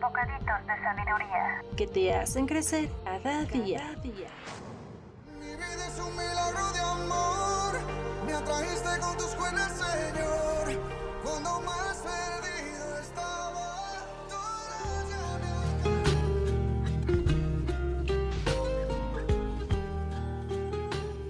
Bocaditos 0.00 0.66
de 0.66 0.74
sabiduría. 0.82 1.62
que 1.76 1.86
te 1.86 2.14
hacen 2.14 2.46
crecer 2.46 2.88
cada 3.04 3.44
día. 3.44 3.82
Mi 4.02 5.46
vida 5.46 5.86
es 5.88 5.98
un 5.98 6.12
milagro 6.12 6.72
de 6.72 6.80
amor. 6.80 7.80
Me 8.26 8.32
atrajiste 8.34 8.88
con 9.00 9.16
tus 9.16 9.36
buenas, 9.36 9.72
Señor. 9.72 10.80
Cuando 11.24 11.60
más 11.62 11.98
perdido 11.98 12.98
estaba, 13.00 13.66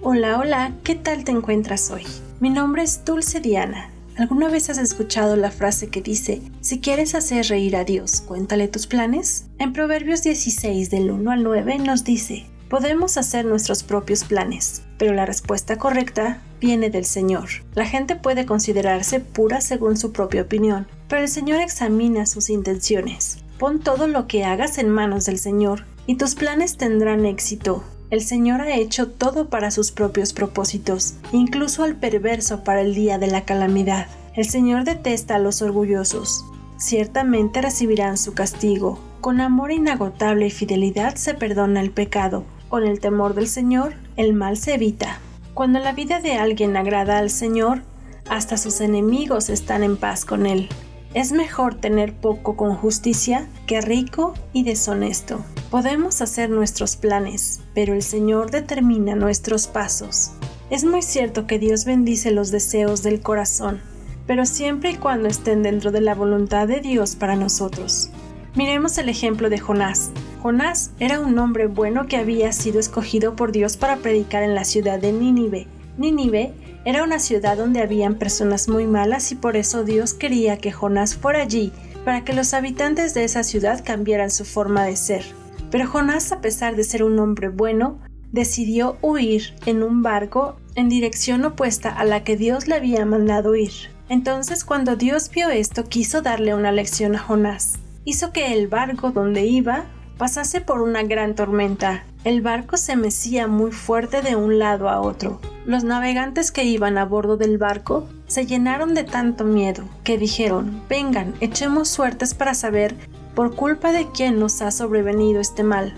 Hola, 0.03 0.39
hola, 0.39 0.71
¿qué 0.83 0.95
tal 0.95 1.23
te 1.23 1.31
encuentras 1.31 1.89
hoy? 1.91 2.05
Mi 2.39 2.49
nombre 2.49 2.83
es 2.83 3.03
Dulce 3.03 3.39
Diana. 3.39 3.89
¿Alguna 4.17 4.49
vez 4.49 4.71
has 4.71 4.79
escuchado 4.79 5.35
la 5.35 5.51
frase 5.51 5.89
que 5.89 6.01
dice, 6.01 6.41
si 6.61 6.79
quieres 6.79 7.13
hacer 7.13 7.45
reír 7.49 7.75
a 7.75 7.83
Dios, 7.83 8.21
cuéntale 8.21 8.67
tus 8.67 8.87
planes? 8.87 9.45
En 9.59 9.73
Proverbios 9.73 10.23
16 10.23 10.89
del 10.89 11.11
1 11.11 11.29
al 11.29 11.43
9 11.43 11.77
nos 11.77 12.03
dice, 12.03 12.47
podemos 12.67 13.17
hacer 13.17 13.45
nuestros 13.45 13.83
propios 13.83 14.23
planes, 14.23 14.81
pero 14.97 15.13
la 15.13 15.27
respuesta 15.27 15.77
correcta 15.77 16.41
viene 16.59 16.89
del 16.89 17.05
Señor. 17.05 17.47
La 17.75 17.85
gente 17.85 18.15
puede 18.15 18.47
considerarse 18.47 19.19
pura 19.19 19.61
según 19.61 19.97
su 19.97 20.11
propia 20.11 20.41
opinión, 20.41 20.87
pero 21.07 21.21
el 21.21 21.29
Señor 21.29 21.61
examina 21.61 22.25
sus 22.25 22.49
intenciones. 22.49 23.37
Pon 23.59 23.81
todo 23.81 24.07
lo 24.07 24.27
que 24.27 24.45
hagas 24.45 24.79
en 24.79 24.89
manos 24.89 25.25
del 25.25 25.37
Señor 25.37 25.85
y 26.07 26.15
tus 26.15 26.33
planes 26.33 26.77
tendrán 26.77 27.27
éxito. 27.27 27.83
El 28.09 28.21
Señor 28.21 28.61
ha 28.61 28.73
hecho 28.73 29.09
todo 29.09 29.49
para 29.49 29.69
sus 29.69 29.91
propios 29.91 30.31
propósitos, 30.31 31.15
incluso 31.33 31.83
al 31.83 31.95
perverso 31.95 32.63
para 32.63 32.79
el 32.79 32.95
día 32.95 33.17
de 33.17 33.27
la 33.27 33.43
calamidad. 33.43 34.07
El 34.33 34.45
Señor 34.45 34.85
detesta 34.85 35.35
a 35.35 35.39
los 35.39 35.61
orgullosos. 35.61 36.45
Ciertamente 36.77 37.61
recibirán 37.61 38.17
su 38.17 38.33
castigo. 38.33 38.97
Con 39.19 39.41
amor 39.41 39.71
inagotable 39.71 40.47
y 40.47 40.51
fidelidad 40.51 41.15
se 41.15 41.33
perdona 41.33 41.81
el 41.81 41.91
pecado. 41.91 42.45
Con 42.69 42.85
el 42.85 43.01
temor 43.01 43.33
del 43.33 43.49
Señor, 43.49 43.95
el 44.15 44.33
mal 44.33 44.55
se 44.55 44.75
evita. 44.75 45.19
Cuando 45.53 45.79
la 45.79 45.91
vida 45.91 46.21
de 46.21 46.35
alguien 46.35 46.77
agrada 46.77 47.17
al 47.17 47.29
Señor, 47.29 47.81
hasta 48.29 48.57
sus 48.57 48.79
enemigos 48.79 49.49
están 49.49 49.83
en 49.83 49.97
paz 49.97 50.23
con 50.23 50.45
él. 50.45 50.69
Es 51.13 51.31
mejor 51.31 51.75
tener 51.75 52.13
poco 52.13 52.55
con 52.55 52.75
justicia 52.75 53.47
que 53.65 53.81
rico 53.81 54.33
y 54.53 54.63
deshonesto. 54.63 55.43
Podemos 55.71 56.21
hacer 56.21 56.49
nuestros 56.49 56.95
planes, 56.95 57.61
pero 57.73 57.93
el 57.93 58.03
Señor 58.03 58.51
determina 58.51 59.15
nuestros 59.15 59.67
pasos. 59.67 60.31
Es 60.69 60.83
muy 60.83 61.01
cierto 61.01 61.47
que 61.47 61.59
Dios 61.59 61.85
bendice 61.85 62.31
los 62.31 62.51
deseos 62.51 63.01
del 63.03 63.21
corazón, 63.21 63.81
pero 64.25 64.45
siempre 64.45 64.91
y 64.91 64.95
cuando 64.95 65.29
estén 65.29 65.63
dentro 65.63 65.91
de 65.91 66.01
la 66.01 66.13
voluntad 66.13 66.67
de 66.67 66.81
Dios 66.81 67.15
para 67.15 67.35
nosotros. 67.35 68.09
Miremos 68.55 68.97
el 68.97 69.07
ejemplo 69.07 69.49
de 69.49 69.59
Jonás. 69.59 70.11
Jonás 70.41 70.91
era 70.99 71.19
un 71.19 71.37
hombre 71.39 71.67
bueno 71.67 72.07
que 72.07 72.17
había 72.17 72.51
sido 72.51 72.79
escogido 72.79 73.35
por 73.35 73.51
Dios 73.51 73.77
para 73.77 73.97
predicar 73.97 74.43
en 74.43 74.55
la 74.55 74.65
ciudad 74.65 74.99
de 74.99 75.13
Nínive. 75.13 75.67
Nínive 75.97 76.53
era 76.87 77.03
una 77.03 77.19
ciudad 77.19 77.57
donde 77.57 77.81
habían 77.81 78.15
personas 78.15 78.69
muy 78.69 78.87
malas 78.87 79.33
y 79.33 79.35
por 79.35 79.57
eso 79.57 79.83
Dios 79.83 80.13
quería 80.13 80.57
que 80.57 80.71
Jonás 80.71 81.17
fuera 81.17 81.41
allí 81.41 81.73
para 82.05 82.23
que 82.23 82.31
los 82.31 82.53
habitantes 82.53 83.13
de 83.13 83.25
esa 83.25 83.43
ciudad 83.43 83.83
cambiaran 83.83 84.31
su 84.31 84.45
forma 84.45 84.85
de 84.85 84.95
ser. 84.95 85.25
Pero 85.69 85.85
Jonás, 85.85 86.31
a 86.31 86.39
pesar 86.39 86.77
de 86.77 86.85
ser 86.85 87.03
un 87.03 87.19
hombre 87.19 87.49
bueno, 87.49 87.99
decidió 88.31 88.95
huir 89.01 89.53
en 89.65 89.83
un 89.83 90.01
barco 90.01 90.61
en 90.75 90.87
dirección 90.87 91.43
opuesta 91.43 91.89
a 91.89 92.05
la 92.05 92.23
que 92.23 92.37
Dios 92.37 92.69
le 92.69 92.75
había 92.75 93.05
mandado 93.05 93.53
ir. 93.57 93.73
Entonces, 94.07 94.63
cuando 94.63 94.95
Dios 94.95 95.29
vio 95.29 95.49
esto, 95.49 95.83
quiso 95.89 96.21
darle 96.21 96.55
una 96.55 96.71
lección 96.71 97.17
a 97.17 97.19
Jonás. 97.19 97.79
Hizo 98.05 98.31
que 98.31 98.53
el 98.53 98.69
barco 98.69 99.11
donde 99.11 99.45
iba 99.45 99.87
pasase 100.17 100.61
por 100.61 100.81
una 100.81 101.03
gran 101.03 101.35
tormenta. 101.35 102.03
El 102.23 102.41
barco 102.41 102.77
se 102.77 102.95
mecía 102.95 103.47
muy 103.47 103.71
fuerte 103.71 104.21
de 104.21 104.35
un 104.35 104.59
lado 104.59 104.89
a 104.89 104.99
otro. 104.99 105.39
Los 105.65 105.83
navegantes 105.83 106.51
que 106.51 106.63
iban 106.63 106.97
a 106.97 107.05
bordo 107.05 107.37
del 107.37 107.57
barco 107.57 108.07
se 108.27 108.45
llenaron 108.45 108.93
de 108.93 109.03
tanto 109.03 109.43
miedo 109.43 109.83
que 110.03 110.17
dijeron, 110.17 110.81
vengan, 110.89 111.35
echemos 111.39 111.87
suertes 111.87 112.33
para 112.33 112.53
saber 112.53 112.95
por 113.35 113.55
culpa 113.55 113.91
de 113.91 114.07
quién 114.11 114.39
nos 114.39 114.61
ha 114.61 114.71
sobrevenido 114.71 115.39
este 115.39 115.63
mal. 115.63 115.93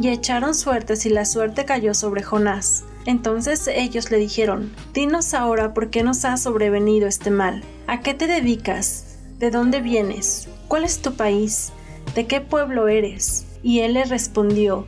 Y 0.00 0.08
echaron 0.08 0.54
suertes 0.54 1.06
y 1.06 1.10
la 1.10 1.24
suerte 1.24 1.64
cayó 1.64 1.94
sobre 1.94 2.22
Jonás. 2.22 2.84
Entonces 3.06 3.66
ellos 3.68 4.10
le 4.10 4.18
dijeron, 4.18 4.72
Dinos 4.92 5.34
ahora 5.34 5.72
por 5.72 5.90
qué 5.90 6.02
nos 6.02 6.24
ha 6.24 6.36
sobrevenido 6.36 7.06
este 7.06 7.30
mal. 7.30 7.62
¿A 7.86 8.00
qué 8.00 8.14
te 8.14 8.26
dedicas? 8.26 9.18
¿De 9.38 9.50
dónde 9.50 9.80
vienes? 9.80 10.48
¿Cuál 10.68 10.84
es 10.84 11.00
tu 11.00 11.14
país? 11.14 11.72
¿De 12.14 12.26
qué 12.26 12.40
pueblo 12.40 12.88
eres? 12.88 13.46
Y 13.62 13.80
él 13.80 13.94
le 13.94 14.04
respondió, 14.04 14.86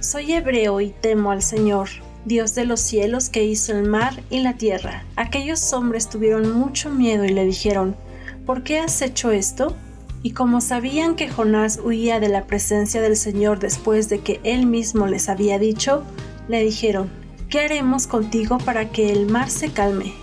Soy 0.00 0.32
hebreo 0.32 0.80
y 0.80 0.90
temo 0.90 1.30
al 1.30 1.42
Señor, 1.42 1.88
Dios 2.24 2.54
de 2.54 2.64
los 2.64 2.80
cielos 2.80 3.28
que 3.28 3.44
hizo 3.44 3.72
el 3.72 3.88
mar 3.88 4.22
y 4.30 4.40
la 4.40 4.54
tierra. 4.54 5.04
Aquellos 5.16 5.72
hombres 5.72 6.08
tuvieron 6.08 6.52
mucho 6.52 6.90
miedo 6.90 7.24
y 7.24 7.30
le 7.30 7.44
dijeron, 7.44 7.96
¿por 8.46 8.62
qué 8.62 8.78
has 8.78 9.00
hecho 9.02 9.30
esto? 9.30 9.76
Y 10.22 10.30
como 10.30 10.62
sabían 10.62 11.16
que 11.16 11.28
Jonás 11.28 11.78
huía 11.84 12.20
de 12.20 12.28
la 12.28 12.46
presencia 12.46 13.02
del 13.02 13.16
Señor 13.16 13.58
después 13.58 14.08
de 14.08 14.20
que 14.20 14.40
él 14.42 14.66
mismo 14.66 15.06
les 15.06 15.28
había 15.28 15.58
dicho, 15.58 16.02
le 16.48 16.64
dijeron, 16.64 17.10
¿qué 17.50 17.60
haremos 17.60 18.06
contigo 18.06 18.56
para 18.58 18.90
que 18.90 19.12
el 19.12 19.26
mar 19.26 19.50
se 19.50 19.70
calme? 19.70 20.14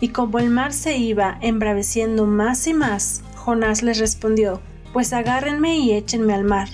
Y 0.00 0.08
como 0.08 0.38
el 0.38 0.48
mar 0.48 0.72
se 0.72 0.96
iba 0.96 1.36
embraveciendo 1.42 2.24
más 2.24 2.66
y 2.66 2.72
más, 2.72 3.22
Jonás 3.36 3.82
les 3.82 3.98
respondió, 3.98 4.62
pues 4.94 5.12
agárrenme 5.12 5.76
y 5.76 5.92
échenme 5.92 6.32
al 6.32 6.44
mar, 6.44 6.68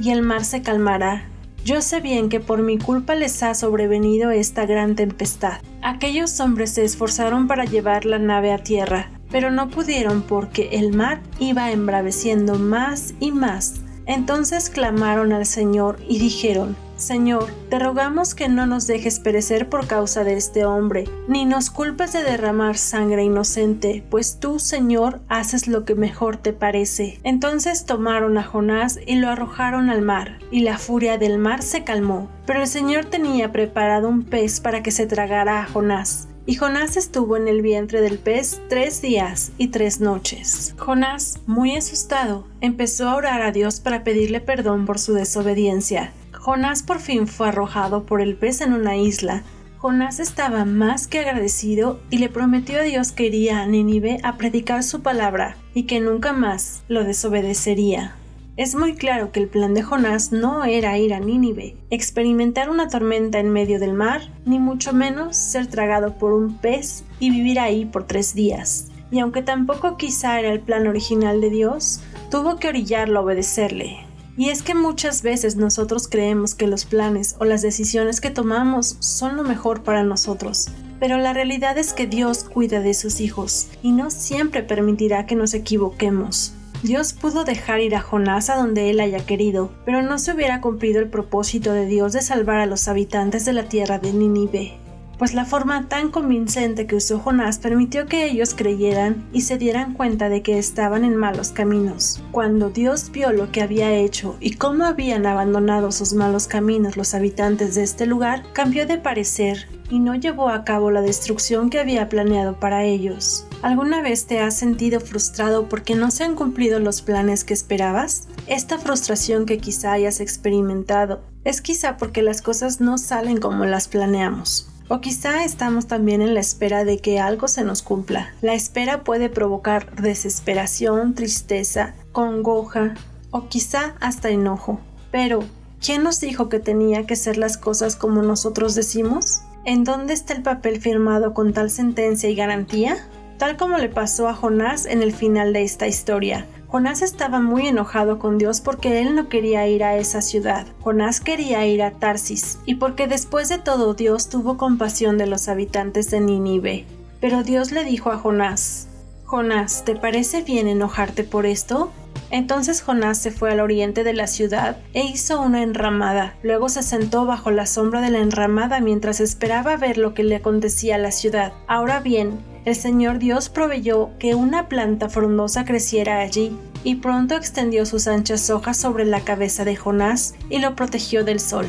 y 0.00 0.10
el 0.10 0.22
mar 0.22 0.44
se 0.44 0.62
calmará. 0.62 1.24
Yo 1.64 1.82
sé 1.82 2.00
bien 2.00 2.28
que 2.28 2.40
por 2.40 2.62
mi 2.62 2.78
culpa 2.78 3.14
les 3.14 3.42
ha 3.42 3.54
sobrevenido 3.54 4.30
esta 4.30 4.64
gran 4.64 4.94
tempestad. 4.94 5.60
Aquellos 5.82 6.40
hombres 6.40 6.70
se 6.74 6.84
esforzaron 6.84 7.46
para 7.46 7.64
llevar 7.64 8.04
la 8.04 8.18
nave 8.18 8.52
a 8.52 8.58
tierra, 8.58 9.10
pero 9.30 9.50
no 9.50 9.68
pudieron 9.68 10.22
porque 10.22 10.70
el 10.72 10.94
mar 10.94 11.20
iba 11.38 11.70
embraveciendo 11.70 12.54
más 12.54 13.14
y 13.20 13.32
más. 13.32 13.82
Entonces 14.06 14.70
clamaron 14.70 15.32
al 15.32 15.44
Señor 15.44 15.98
y 16.08 16.18
dijeron, 16.18 16.76
Señor, 16.98 17.46
te 17.70 17.78
rogamos 17.78 18.34
que 18.34 18.48
no 18.48 18.66
nos 18.66 18.88
dejes 18.88 19.20
perecer 19.20 19.68
por 19.68 19.86
causa 19.86 20.24
de 20.24 20.34
este 20.34 20.64
hombre, 20.64 21.04
ni 21.28 21.44
nos 21.44 21.70
culpes 21.70 22.12
de 22.12 22.24
derramar 22.24 22.76
sangre 22.76 23.22
inocente, 23.22 24.02
pues 24.10 24.40
tú, 24.40 24.58
Señor, 24.58 25.20
haces 25.28 25.68
lo 25.68 25.84
que 25.84 25.94
mejor 25.94 26.38
te 26.38 26.52
parece. 26.52 27.20
Entonces 27.22 27.86
tomaron 27.86 28.36
a 28.36 28.42
Jonás 28.42 28.98
y 29.06 29.14
lo 29.14 29.28
arrojaron 29.28 29.90
al 29.90 30.02
mar, 30.02 30.40
y 30.50 30.62
la 30.62 30.76
furia 30.76 31.18
del 31.18 31.38
mar 31.38 31.62
se 31.62 31.84
calmó. 31.84 32.28
Pero 32.46 32.62
el 32.62 32.66
Señor 32.66 33.04
tenía 33.04 33.52
preparado 33.52 34.08
un 34.08 34.24
pez 34.24 34.58
para 34.58 34.82
que 34.82 34.90
se 34.90 35.06
tragara 35.06 35.62
a 35.62 35.66
Jonás. 35.66 36.26
Y 36.46 36.56
Jonás 36.56 36.96
estuvo 36.96 37.36
en 37.36 37.46
el 37.46 37.62
vientre 37.62 38.00
del 38.00 38.18
pez 38.18 38.60
tres 38.68 39.02
días 39.02 39.52
y 39.56 39.68
tres 39.68 40.00
noches. 40.00 40.74
Jonás, 40.78 41.40
muy 41.46 41.76
asustado, 41.76 42.46
empezó 42.60 43.08
a 43.08 43.16
orar 43.16 43.42
a 43.42 43.52
Dios 43.52 43.80
para 43.80 44.02
pedirle 44.02 44.40
perdón 44.40 44.86
por 44.86 44.98
su 44.98 45.12
desobediencia. 45.12 46.10
Jonás 46.38 46.84
por 46.84 47.00
fin 47.00 47.26
fue 47.26 47.48
arrojado 47.48 48.06
por 48.06 48.20
el 48.20 48.36
pez 48.36 48.60
en 48.60 48.72
una 48.72 48.96
isla. 48.96 49.42
Jonás 49.78 50.20
estaba 50.20 50.64
más 50.64 51.08
que 51.08 51.18
agradecido 51.18 52.00
y 52.10 52.18
le 52.18 52.28
prometió 52.28 52.78
a 52.78 52.82
Dios 52.82 53.10
que 53.10 53.26
iría 53.26 53.60
a 53.60 53.66
Nínive 53.66 54.18
a 54.22 54.36
predicar 54.36 54.84
su 54.84 55.02
palabra 55.02 55.56
y 55.74 55.82
que 55.82 56.00
nunca 56.00 56.32
más 56.32 56.84
lo 56.88 57.02
desobedecería. 57.04 58.14
Es 58.56 58.76
muy 58.76 58.94
claro 58.94 59.30
que 59.30 59.40
el 59.40 59.48
plan 59.48 59.74
de 59.74 59.82
Jonás 59.82 60.32
no 60.32 60.64
era 60.64 60.96
ir 60.96 61.12
a 61.12 61.20
Nínive, 61.20 61.76
experimentar 61.90 62.70
una 62.70 62.88
tormenta 62.88 63.40
en 63.40 63.50
medio 63.50 63.78
del 63.78 63.92
mar, 63.92 64.22
ni 64.44 64.58
mucho 64.58 64.92
menos 64.92 65.36
ser 65.36 65.66
tragado 65.66 66.18
por 66.18 66.32
un 66.32 66.56
pez 66.58 67.04
y 67.18 67.30
vivir 67.30 67.58
ahí 67.60 67.84
por 67.84 68.04
tres 68.04 68.34
días. 68.34 68.88
Y 69.10 69.18
aunque 69.18 69.42
tampoco 69.42 69.96
quizá 69.96 70.38
era 70.38 70.52
el 70.52 70.60
plan 70.60 70.86
original 70.86 71.40
de 71.40 71.50
Dios, 71.50 72.00
tuvo 72.30 72.56
que 72.56 72.68
orillarlo 72.68 73.20
a 73.20 73.22
obedecerle. 73.22 74.07
Y 74.38 74.50
es 74.50 74.62
que 74.62 74.76
muchas 74.76 75.22
veces 75.22 75.56
nosotros 75.56 76.06
creemos 76.06 76.54
que 76.54 76.68
los 76.68 76.84
planes 76.84 77.34
o 77.40 77.44
las 77.44 77.60
decisiones 77.60 78.20
que 78.20 78.30
tomamos 78.30 78.96
son 79.00 79.36
lo 79.36 79.42
mejor 79.42 79.82
para 79.82 80.04
nosotros, 80.04 80.68
pero 81.00 81.18
la 81.18 81.32
realidad 81.32 81.76
es 81.76 81.92
que 81.92 82.06
Dios 82.06 82.44
cuida 82.44 82.78
de 82.78 82.94
sus 82.94 83.20
hijos 83.20 83.66
y 83.82 83.90
no 83.90 84.12
siempre 84.12 84.62
permitirá 84.62 85.26
que 85.26 85.34
nos 85.34 85.54
equivoquemos. 85.54 86.52
Dios 86.84 87.14
pudo 87.14 87.42
dejar 87.42 87.80
ir 87.80 87.96
a 87.96 88.00
Jonás 88.00 88.48
a 88.48 88.56
donde 88.56 88.90
él 88.90 89.00
haya 89.00 89.26
querido, 89.26 89.72
pero 89.84 90.02
no 90.02 90.20
se 90.20 90.32
hubiera 90.32 90.60
cumplido 90.60 91.00
el 91.00 91.08
propósito 91.08 91.72
de 91.72 91.86
Dios 91.86 92.12
de 92.12 92.22
salvar 92.22 92.60
a 92.60 92.66
los 92.66 92.86
habitantes 92.86 93.44
de 93.44 93.54
la 93.54 93.64
tierra 93.64 93.98
de 93.98 94.12
Nínive, 94.12 94.78
pues 95.18 95.34
la 95.34 95.44
forma 95.44 95.88
tan 95.88 96.10
convincente 96.10 96.86
que 96.86 96.96
usó 96.96 97.18
Jonás 97.18 97.58
permitió 97.58 98.06
que 98.06 98.24
ellos 98.26 98.54
creyeran 98.54 99.28
y 99.32 99.42
se 99.42 99.58
dieran 99.58 99.94
cuenta 99.94 100.28
de 100.28 100.42
que 100.42 100.58
estaban 100.58 101.04
en 101.04 101.16
malos 101.16 101.50
caminos. 101.50 102.22
Cuando 102.30 102.70
Dios 102.70 103.10
vio 103.10 103.32
lo 103.32 103.50
que 103.50 103.62
había 103.62 103.92
hecho 103.92 104.36
y 104.40 104.54
cómo 104.54 104.84
habían 104.84 105.26
abandonado 105.26 105.90
sus 105.92 106.14
malos 106.14 106.46
caminos 106.46 106.96
los 106.96 107.14
habitantes 107.14 107.74
de 107.74 107.82
este 107.82 108.06
lugar, 108.06 108.44
cambió 108.52 108.86
de 108.86 108.98
parecer 108.98 109.68
y 109.90 109.98
no 109.98 110.14
llevó 110.14 110.50
a 110.50 110.64
cabo 110.64 110.90
la 110.90 111.00
destrucción 111.00 111.70
que 111.70 111.80
había 111.80 112.08
planeado 112.08 112.60
para 112.60 112.84
ellos. 112.84 113.46
¿Alguna 113.62 114.02
vez 114.02 114.26
te 114.26 114.40
has 114.40 114.56
sentido 114.56 115.00
frustrado 115.00 115.68
porque 115.68 115.94
no 115.94 116.10
se 116.10 116.24
han 116.24 116.34
cumplido 116.34 116.78
los 116.78 117.02
planes 117.02 117.44
que 117.44 117.54
esperabas? 117.54 118.28
Esta 118.46 118.78
frustración 118.78 119.46
que 119.46 119.58
quizá 119.58 119.92
hayas 119.92 120.20
experimentado 120.20 121.22
es 121.44 121.60
quizá 121.60 121.96
porque 121.96 122.22
las 122.22 122.42
cosas 122.42 122.80
no 122.80 122.98
salen 122.98 123.38
como 123.38 123.64
las 123.64 123.88
planeamos. 123.88 124.68
O 124.90 125.00
quizá 125.00 125.44
estamos 125.44 125.86
también 125.86 126.22
en 126.22 126.32
la 126.32 126.40
espera 126.40 126.84
de 126.84 126.98
que 126.98 127.20
algo 127.20 127.46
se 127.46 127.62
nos 127.62 127.82
cumpla. 127.82 128.32
La 128.40 128.54
espera 128.54 129.04
puede 129.04 129.28
provocar 129.28 129.94
desesperación, 129.96 131.14
tristeza, 131.14 131.94
congoja 132.12 132.94
o 133.30 133.48
quizá 133.48 133.96
hasta 134.00 134.30
enojo. 134.30 134.80
Pero, 135.10 135.40
¿quién 135.84 136.02
nos 136.02 136.20
dijo 136.20 136.48
que 136.48 136.58
tenía 136.58 137.06
que 137.06 137.16
ser 137.16 137.36
las 137.36 137.58
cosas 137.58 137.96
como 137.96 138.22
nosotros 138.22 138.74
decimos? 138.74 139.42
¿En 139.66 139.84
dónde 139.84 140.14
está 140.14 140.32
el 140.32 140.42
papel 140.42 140.80
firmado 140.80 141.34
con 141.34 141.52
tal 141.52 141.70
sentencia 141.70 142.30
y 142.30 142.34
garantía? 142.34 142.96
Tal 143.36 143.58
como 143.58 143.76
le 143.76 143.90
pasó 143.90 144.26
a 144.26 144.34
Jonás 144.34 144.86
en 144.86 145.02
el 145.02 145.12
final 145.12 145.52
de 145.52 145.64
esta 145.64 145.86
historia. 145.86 146.46
Jonás 146.68 147.00
estaba 147.00 147.40
muy 147.40 147.66
enojado 147.66 148.18
con 148.18 148.36
Dios 148.36 148.60
porque 148.60 149.00
él 149.00 149.14
no 149.14 149.30
quería 149.30 149.66
ir 149.66 149.82
a 149.82 149.96
esa 149.96 150.20
ciudad. 150.20 150.66
Jonás 150.80 151.20
quería 151.20 151.66
ir 151.66 151.82
a 151.82 151.92
Tarsis, 151.92 152.58
y 152.66 152.74
porque 152.74 153.06
después 153.06 153.48
de 153.48 153.56
todo 153.56 153.94
Dios 153.94 154.28
tuvo 154.28 154.58
compasión 154.58 155.16
de 155.16 155.26
los 155.26 155.48
habitantes 155.48 156.10
de 156.10 156.20
Nínive. 156.20 156.84
Pero 157.20 157.42
Dios 157.42 157.72
le 157.72 157.84
dijo 157.84 158.12
a 158.12 158.18
Jonás, 158.18 158.86
Jonás, 159.24 159.84
¿te 159.86 159.96
parece 159.96 160.42
bien 160.42 160.68
enojarte 160.68 161.24
por 161.24 161.46
esto? 161.46 161.90
Entonces 162.30 162.82
Jonás 162.82 163.16
se 163.16 163.30
fue 163.30 163.50
al 163.50 163.60
oriente 163.60 164.04
de 164.04 164.12
la 164.12 164.26
ciudad 164.26 164.76
e 164.92 165.04
hizo 165.04 165.40
una 165.40 165.62
enramada. 165.62 166.34
Luego 166.42 166.68
se 166.68 166.82
sentó 166.82 167.24
bajo 167.24 167.50
la 167.50 167.64
sombra 167.64 168.02
de 168.02 168.10
la 168.10 168.18
enramada 168.18 168.80
mientras 168.80 169.20
esperaba 169.20 169.76
ver 169.78 169.96
lo 169.96 170.12
que 170.12 170.24
le 170.24 170.36
acontecía 170.36 170.96
a 170.96 170.98
la 170.98 171.12
ciudad. 171.12 171.54
Ahora 171.66 172.00
bien, 172.00 172.38
el 172.64 172.74
Señor 172.74 173.18
Dios 173.18 173.48
proveyó 173.48 174.10
que 174.18 174.34
una 174.34 174.68
planta 174.68 175.08
frondosa 175.08 175.64
creciera 175.64 176.20
allí, 176.20 176.56
y 176.84 176.96
pronto 176.96 177.34
extendió 177.34 177.86
sus 177.86 178.06
anchas 178.06 178.50
hojas 178.50 178.76
sobre 178.76 179.04
la 179.04 179.20
cabeza 179.20 179.64
de 179.64 179.76
Jonás 179.76 180.34
y 180.50 180.58
lo 180.58 180.76
protegió 180.76 181.24
del 181.24 181.40
sol. 181.40 181.66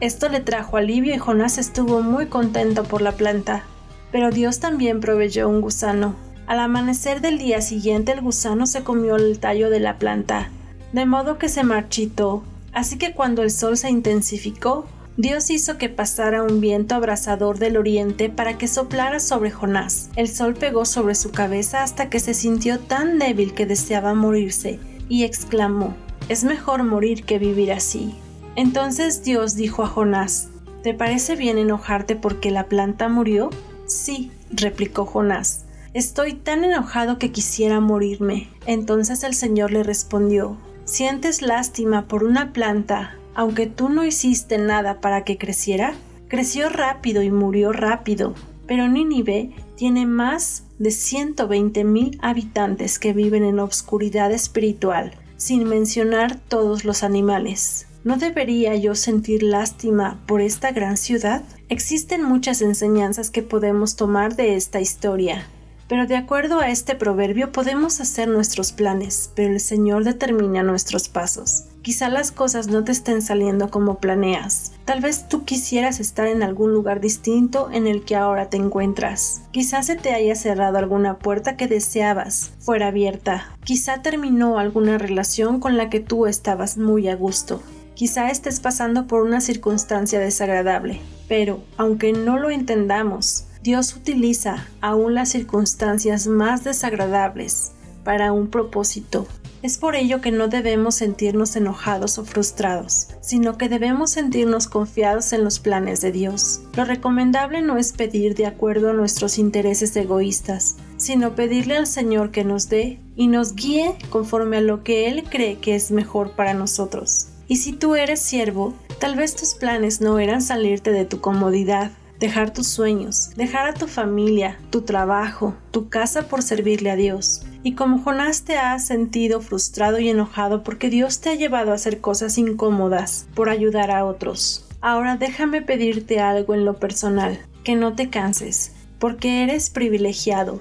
Esto 0.00 0.28
le 0.28 0.40
trajo 0.40 0.76
alivio 0.76 1.14
y 1.14 1.18
Jonás 1.18 1.58
estuvo 1.58 2.02
muy 2.02 2.26
contento 2.26 2.84
por 2.84 3.02
la 3.02 3.12
planta. 3.12 3.64
Pero 4.10 4.30
Dios 4.30 4.60
también 4.60 5.00
proveyó 5.00 5.48
un 5.48 5.60
gusano, 5.60 6.16
al 6.46 6.60
amanecer 6.60 7.20
del 7.20 7.38
día 7.38 7.60
siguiente 7.60 8.12
el 8.12 8.20
gusano 8.20 8.66
se 8.66 8.82
comió 8.82 9.16
el 9.16 9.38
tallo 9.38 9.70
de 9.70 9.80
la 9.80 9.98
planta, 9.98 10.50
de 10.92 11.06
modo 11.06 11.38
que 11.38 11.48
se 11.48 11.64
marchitó. 11.64 12.42
Así 12.72 12.98
que 12.98 13.14
cuando 13.14 13.42
el 13.42 13.50
sol 13.50 13.76
se 13.76 13.90
intensificó, 13.90 14.86
Dios 15.18 15.50
hizo 15.50 15.76
que 15.76 15.90
pasara 15.90 16.42
un 16.42 16.60
viento 16.62 16.94
abrasador 16.94 17.58
del 17.58 17.76
oriente 17.76 18.30
para 18.30 18.56
que 18.56 18.66
soplara 18.66 19.20
sobre 19.20 19.50
Jonás. 19.50 20.08
El 20.16 20.26
sol 20.28 20.54
pegó 20.54 20.86
sobre 20.86 21.14
su 21.14 21.32
cabeza 21.32 21.82
hasta 21.82 22.08
que 22.08 22.18
se 22.18 22.32
sintió 22.32 22.78
tan 22.78 23.18
débil 23.18 23.52
que 23.52 23.66
deseaba 23.66 24.14
morirse, 24.14 24.80
y 25.10 25.24
exclamó, 25.24 25.94
Es 26.30 26.44
mejor 26.44 26.82
morir 26.82 27.24
que 27.24 27.38
vivir 27.38 27.72
así. 27.72 28.14
Entonces 28.56 29.22
Dios 29.22 29.54
dijo 29.54 29.82
a 29.82 29.86
Jonás, 29.86 30.48
¿Te 30.82 30.94
parece 30.94 31.36
bien 31.36 31.58
enojarte 31.58 32.16
porque 32.16 32.50
la 32.50 32.64
planta 32.64 33.08
murió? 33.08 33.50
Sí, 33.86 34.30
replicó 34.50 35.04
Jonás. 35.04 35.66
Estoy 35.92 36.32
tan 36.32 36.64
enojado 36.64 37.18
que 37.18 37.30
quisiera 37.30 37.80
morirme. 37.80 38.48
Entonces 38.66 39.24
el 39.24 39.34
Señor 39.34 39.72
le 39.72 39.82
respondió, 39.82 40.56
¿sientes 40.84 41.42
lástima 41.42 42.08
por 42.08 42.24
una 42.24 42.54
planta, 42.54 43.18
aunque 43.34 43.66
tú 43.66 43.88
no 43.88 44.04
hiciste 44.04 44.58
nada 44.58 45.00
para 45.00 45.24
que 45.24 45.38
creciera? 45.38 45.94
Creció 46.28 46.68
rápido 46.68 47.22
y 47.22 47.30
murió 47.30 47.72
rápido, 47.72 48.34
pero 48.66 48.88
Nínive 48.88 49.50
tiene 49.76 50.06
más 50.06 50.64
de 50.78 50.90
120 50.90 51.84
mil 51.84 52.18
habitantes 52.22 52.98
que 52.98 53.12
viven 53.12 53.44
en 53.44 53.58
obscuridad 53.58 54.32
espiritual, 54.32 55.12
sin 55.36 55.64
mencionar 55.64 56.38
todos 56.38 56.84
los 56.84 57.02
animales. 57.02 57.86
¿No 58.04 58.16
debería 58.16 58.74
yo 58.74 58.94
sentir 58.94 59.42
lástima 59.42 60.20
por 60.26 60.40
esta 60.40 60.72
gran 60.72 60.96
ciudad? 60.96 61.44
Existen 61.68 62.24
muchas 62.24 62.60
enseñanzas 62.62 63.30
que 63.30 63.42
podemos 63.42 63.94
tomar 63.94 64.34
de 64.34 64.56
esta 64.56 64.80
historia. 64.80 65.46
Pero 65.88 66.06
de 66.06 66.16
acuerdo 66.16 66.58
a 66.58 66.70
este 66.70 66.94
proverbio 66.94 67.52
podemos 67.52 68.00
hacer 68.00 68.26
nuestros 68.26 68.72
planes, 68.72 69.30
pero 69.36 69.52
el 69.52 69.60
Señor 69.60 70.04
determina 70.04 70.62
nuestros 70.62 71.08
pasos. 71.08 71.64
Quizá 71.82 72.08
las 72.08 72.30
cosas 72.30 72.68
no 72.68 72.84
te 72.84 72.92
estén 72.92 73.22
saliendo 73.22 73.68
como 73.68 73.98
planeas. 73.98 74.72
Tal 74.84 75.00
vez 75.00 75.28
tú 75.28 75.44
quisieras 75.44 75.98
estar 75.98 76.28
en 76.28 76.44
algún 76.44 76.72
lugar 76.72 77.00
distinto 77.00 77.70
en 77.72 77.88
el 77.88 78.04
que 78.04 78.14
ahora 78.14 78.48
te 78.48 78.56
encuentras. 78.56 79.42
Quizá 79.50 79.82
se 79.82 79.96
te 79.96 80.14
haya 80.14 80.36
cerrado 80.36 80.78
alguna 80.78 81.18
puerta 81.18 81.56
que 81.56 81.66
deseabas 81.66 82.52
fuera 82.60 82.86
abierta. 82.86 83.50
Quizá 83.64 84.00
terminó 84.00 84.60
alguna 84.60 84.96
relación 84.96 85.58
con 85.58 85.76
la 85.76 85.90
que 85.90 85.98
tú 85.98 86.26
estabas 86.26 86.78
muy 86.78 87.08
a 87.08 87.16
gusto. 87.16 87.60
Quizá 87.94 88.30
estés 88.30 88.60
pasando 88.60 89.08
por 89.08 89.22
una 89.22 89.40
circunstancia 89.40 90.20
desagradable. 90.20 91.00
Pero, 91.26 91.64
aunque 91.76 92.12
no 92.12 92.38
lo 92.38 92.50
entendamos, 92.50 93.46
Dios 93.64 93.96
utiliza 93.96 94.68
aún 94.80 95.14
las 95.14 95.30
circunstancias 95.30 96.28
más 96.28 96.62
desagradables 96.62 97.72
para 98.04 98.32
un 98.32 98.48
propósito. 98.48 99.26
Es 99.62 99.78
por 99.78 99.94
ello 99.94 100.20
que 100.20 100.32
no 100.32 100.48
debemos 100.48 100.96
sentirnos 100.96 101.54
enojados 101.54 102.18
o 102.18 102.24
frustrados, 102.24 103.10
sino 103.20 103.56
que 103.56 103.68
debemos 103.68 104.10
sentirnos 104.10 104.66
confiados 104.66 105.32
en 105.32 105.44
los 105.44 105.60
planes 105.60 106.00
de 106.00 106.10
Dios. 106.10 106.62
Lo 106.74 106.84
recomendable 106.84 107.62
no 107.62 107.76
es 107.76 107.92
pedir 107.92 108.34
de 108.34 108.46
acuerdo 108.46 108.90
a 108.90 108.92
nuestros 108.92 109.38
intereses 109.38 109.94
egoístas, 109.94 110.76
sino 110.96 111.36
pedirle 111.36 111.76
al 111.76 111.86
Señor 111.86 112.32
que 112.32 112.42
nos 112.42 112.68
dé 112.68 112.98
y 113.14 113.28
nos 113.28 113.54
guíe 113.54 113.96
conforme 114.10 114.56
a 114.56 114.62
lo 114.62 114.82
que 114.82 115.08
Él 115.08 115.22
cree 115.30 115.58
que 115.58 115.76
es 115.76 115.92
mejor 115.92 116.32
para 116.32 116.54
nosotros. 116.54 117.28
Y 117.46 117.56
si 117.58 117.72
tú 117.72 117.94
eres 117.94 118.20
siervo, 118.20 118.74
tal 118.98 119.14
vez 119.14 119.36
tus 119.36 119.54
planes 119.54 120.00
no 120.00 120.18
eran 120.18 120.42
salirte 120.42 120.90
de 120.90 121.04
tu 121.04 121.20
comodidad, 121.20 121.92
dejar 122.18 122.52
tus 122.52 122.66
sueños, 122.66 123.30
dejar 123.36 123.68
a 123.68 123.74
tu 123.74 123.86
familia, 123.86 124.58
tu 124.70 124.82
trabajo, 124.82 125.54
tu 125.70 125.88
casa 125.88 126.28
por 126.28 126.42
servirle 126.42 126.90
a 126.90 126.96
Dios. 126.96 127.42
Y 127.64 127.74
como 127.74 128.00
Jonás 128.00 128.42
te 128.42 128.56
ha 128.56 128.78
sentido 128.78 129.40
frustrado 129.40 130.00
y 130.00 130.08
enojado 130.08 130.64
porque 130.64 130.90
Dios 130.90 131.20
te 131.20 131.30
ha 131.30 131.34
llevado 131.34 131.70
a 131.70 131.76
hacer 131.76 132.00
cosas 132.00 132.36
incómodas 132.38 133.26
por 133.34 133.48
ayudar 133.48 133.92
a 133.92 134.04
otros. 134.04 134.66
Ahora 134.80 135.16
déjame 135.16 135.62
pedirte 135.62 136.18
algo 136.18 136.54
en 136.54 136.64
lo 136.64 136.78
personal, 136.80 137.38
que 137.62 137.76
no 137.76 137.94
te 137.94 138.10
canses, 138.10 138.72
porque 138.98 139.44
eres 139.44 139.70
privilegiado. 139.70 140.60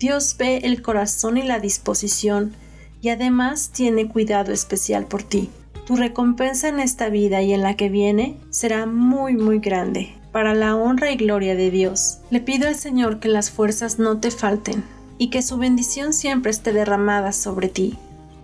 Dios 0.00 0.34
ve 0.38 0.58
el 0.64 0.82
corazón 0.82 1.38
y 1.38 1.42
la 1.42 1.60
disposición 1.60 2.52
y 3.00 3.10
además 3.10 3.70
tiene 3.70 4.08
cuidado 4.08 4.52
especial 4.52 5.06
por 5.06 5.22
ti. 5.22 5.50
Tu 5.86 5.94
recompensa 5.94 6.68
en 6.68 6.80
esta 6.80 7.10
vida 7.10 7.42
y 7.42 7.52
en 7.52 7.62
la 7.62 7.76
que 7.76 7.88
viene 7.88 8.36
será 8.50 8.86
muy 8.86 9.34
muy 9.34 9.60
grande 9.60 10.16
para 10.32 10.54
la 10.54 10.74
honra 10.76 11.12
y 11.12 11.16
gloria 11.16 11.54
de 11.54 11.70
Dios. 11.70 12.18
Le 12.30 12.40
pido 12.40 12.66
al 12.66 12.76
Señor 12.76 13.20
que 13.20 13.28
las 13.28 13.50
fuerzas 13.50 13.98
no 13.98 14.18
te 14.18 14.30
falten 14.30 14.82
y 15.20 15.28
que 15.28 15.42
su 15.42 15.58
bendición 15.58 16.14
siempre 16.14 16.50
esté 16.50 16.72
derramada 16.72 17.32
sobre 17.32 17.68
ti. 17.68 17.98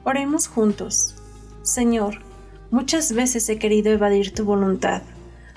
Oremos 0.04 0.46
juntos. 0.46 1.14
Señor, 1.62 2.18
muchas 2.70 3.14
veces 3.14 3.48
he 3.48 3.58
querido 3.58 3.90
evadir 3.90 4.34
tu 4.34 4.44
voluntad. 4.44 5.00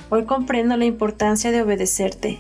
Hoy 0.10 0.24
comprendo 0.24 0.78
la 0.78 0.86
importancia 0.86 1.52
de 1.52 1.62
obedecerte, 1.62 2.40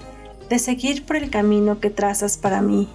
de 0.49 0.59
seguir 0.59 1.05
por 1.05 1.17
el 1.17 1.29
camino 1.29 1.81
que 1.81 1.89
trazas 1.89 2.37
para 2.37 2.61
mí. 2.61 2.87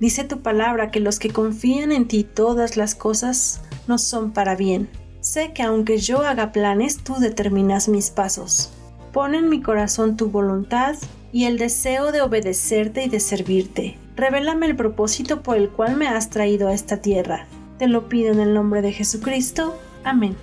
Dice 0.00 0.24
tu 0.24 0.40
palabra 0.40 0.90
que 0.90 1.00
los 1.00 1.18
que 1.18 1.28
confían 1.28 1.92
en 1.92 2.08
ti 2.08 2.24
todas 2.24 2.78
las 2.78 2.94
cosas 2.94 3.60
no 3.88 3.98
son 3.98 4.30
para 4.32 4.56
bien. 4.56 4.88
Sé 5.20 5.52
que 5.52 5.62
aunque 5.62 5.98
yo 5.98 6.22
haga 6.22 6.50
planes, 6.50 6.96
tú 6.96 7.16
determinas 7.16 7.88
mis 7.88 8.08
pasos. 8.08 8.72
Pon 9.12 9.34
en 9.34 9.50
mi 9.50 9.60
corazón 9.60 10.16
tu 10.16 10.30
voluntad 10.30 10.96
y 11.30 11.44
el 11.44 11.58
deseo 11.58 12.10
de 12.10 12.22
obedecerte 12.22 13.04
y 13.04 13.10
de 13.10 13.20
servirte. 13.20 13.98
Revélame 14.20 14.66
el 14.66 14.76
propósito 14.76 15.42
por 15.42 15.56
el 15.56 15.70
cual 15.70 15.96
me 15.96 16.06
has 16.06 16.28
traído 16.28 16.68
a 16.68 16.74
esta 16.74 16.98
tierra. 17.00 17.46
Te 17.78 17.88
lo 17.88 18.10
pido 18.10 18.30
en 18.30 18.40
el 18.40 18.52
nombre 18.52 18.82
de 18.82 18.92
Jesucristo. 18.92 19.80
Amén. 20.04 20.36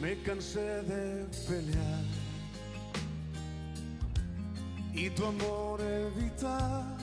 Me 0.00 0.16
cansé 0.22 0.60
de 0.60 1.26
pelear 1.48 2.04
y 4.94 5.10
tu 5.10 5.26
amor 5.26 5.80
evitar. 5.80 6.96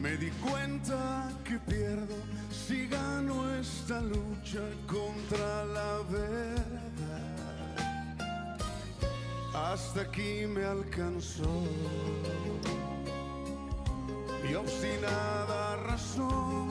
Me 0.00 0.16
di 0.16 0.30
cuenta 0.48 1.32
que 1.42 1.58
pierdo 1.68 2.14
si 2.52 2.86
gano 2.86 3.52
esta 3.56 4.00
lucha 4.02 4.62
contra 4.86 5.64
la 5.64 5.98
verdad. 6.08 7.35
Hasta 9.56 10.02
aquí 10.02 10.46
me 10.46 10.64
alcanzó 10.64 11.48
mi 14.44 14.54
obstinada 14.54 15.76
razón. 15.76 16.65